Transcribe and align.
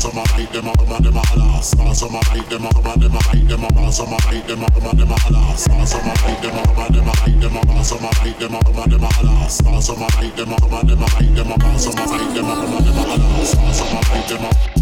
some 0.00 0.16
a 0.16 0.26
hype, 0.28 0.50
them 0.50 0.66
a 0.66 0.72
come 0.78 0.92
and 0.92 1.04
them 1.04 1.16
a 1.16 1.20
holla. 1.20 1.62
Start 1.62 1.94
some 1.94 2.14
a 2.14 2.24
hype, 2.24 2.48
them 2.48 2.64
a 2.64 2.72
come 2.72 2.86
and 2.86 3.02
them 3.02 3.14
a 3.14 3.22
hype, 3.22 3.48
them 3.48 3.64
a 3.64 3.68
pass 3.68 3.96
some 3.98 4.12
a 4.12 4.16
hype, 4.22 4.46
them 4.46 4.62
a 4.62 4.70
come 4.70 4.86
and 4.88 4.98
them 4.98 5.10
a 5.10 5.20
holla. 5.20 5.56
Start 5.58 5.88
some 5.88 6.00
a 6.00 6.18
hype, 6.18 6.40
them 6.40 6.56
a 6.56 6.62
come 6.64 6.78
and 6.80 6.94
them 6.94 7.08
a 7.08 7.12
hype, 7.20 7.40
them 7.40 7.56
a 7.56 7.60
pass 7.66 7.88
some 7.90 8.04
a 8.04 8.14
hype, 8.16 8.38
them 8.38 8.54
a 8.54 8.64
come 8.64 8.78
and 8.78 8.92
them 8.92 9.04
a 9.04 9.12
holla. 9.12 9.50
Start 9.50 9.82
some 9.82 10.02
a 10.02 10.10
hype, 10.12 10.36
them 10.36 10.52
a 10.52 10.56
come 10.56 10.72
and 10.72 10.88
them 10.88 11.02
a 11.02 11.06
hype, 11.10 11.34
them 11.34 11.52
a 11.52 11.58
pass 11.58 11.84
some 11.84 11.98
a 11.98 12.08
hype, 12.08 12.34
them 12.34 12.48
a 12.48 12.54
come 12.56 12.76
and 12.76 12.86
them 12.86 12.96
a 12.96 13.02
holla. 13.04 13.44
Start 13.44 13.74
some 13.76 13.96
a 13.98 14.04
hype, 14.06 14.28
them 14.28 14.44
a 14.44 14.79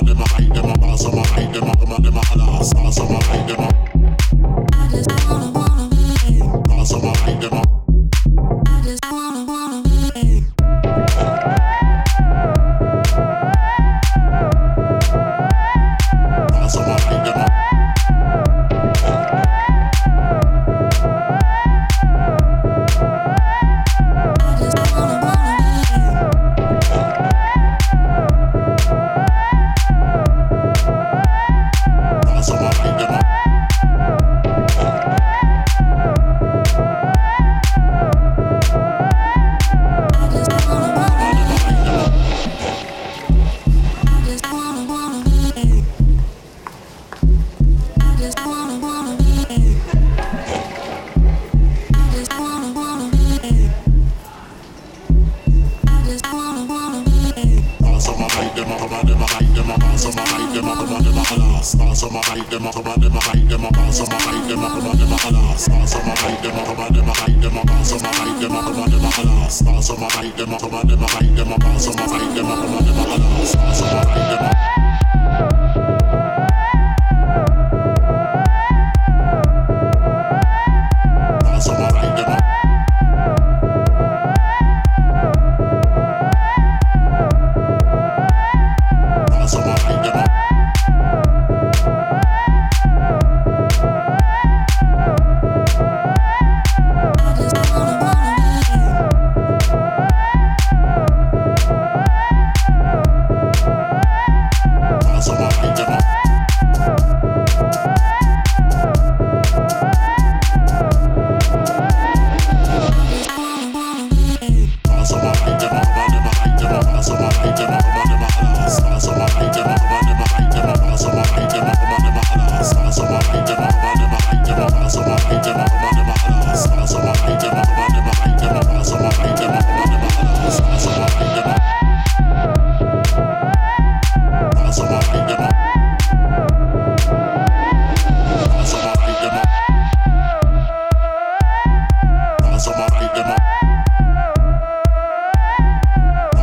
a, 0.00 0.04
them 0.04 0.20
a 0.20 0.28
hide, 0.28 0.54
them 0.54 0.70
a 0.70 0.78
ball, 0.78 0.96
some 0.96 1.14
a 1.14 1.22
hide, 1.22 1.54
them 1.54 1.68
a 1.68 1.76
come 1.76 1.92
a, 1.92 2.00
them 2.00 2.16
a 2.16 2.22
other, 2.32 2.64
some 2.64 2.86
a 2.86 3.27
alas. 61.58 61.72
Stars 61.72 62.02
on 62.02 62.12
my 62.12 62.20
height, 62.24 62.50
them 62.50 62.66
up 62.66 62.76
about 62.76 63.00
them 63.00 63.16
a 63.16 63.20
height, 63.20 63.48
them 63.48 63.64
up 63.64 63.72
bars 63.74 64.00
on 64.00 64.08
my 64.08 64.16
height, 64.16 64.48
them 64.48 64.64
up 64.64 64.78
about 64.78 64.98
them 64.98 65.12
a 65.12 65.28
alas. 65.28 65.64
Stars 65.64 65.94
on 65.94 66.06
my 66.06 66.14
height, 66.16 66.42
them 66.42 66.58
up 66.58 66.68
about 66.68 66.92
them 66.92 67.08
a 67.08 67.12
height, 67.12 67.40
them 67.40 67.58
up 67.58 67.66
bars 67.66 67.92
on 67.92 68.02
my 68.02 68.08
height, 68.08 68.40
them 68.40 68.52
up 68.52 68.66
about 68.66 68.90
them 68.90 69.04
a 69.04 69.22
alas. 69.22 69.58
Stars 69.58 69.90
on 69.90 70.00
my 70.00 70.08
height, 70.08 70.36
them 70.36 70.54
up 70.54 70.62
about 70.62 70.88
them 70.88 71.02
a 71.02 71.06
height, 71.06 71.36
them 71.36 71.52
up 71.52 71.60
bars 71.60 71.88
on 71.88 71.96
my 71.96 72.02
height, 72.02 72.34
them 72.34 72.46
up 72.46 72.64
about 72.64 72.84
them 72.84 72.98
a 72.98 73.04
alas. 73.14 73.50
Stars 73.50 73.82
on 73.82 73.94
my 73.94 74.04
height, 74.04 74.30
them 74.30 74.44
up. 74.44 74.77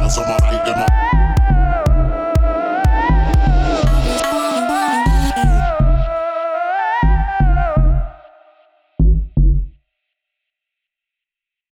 so 0.09 0.21
on 0.21 0.27
my 0.27 0.44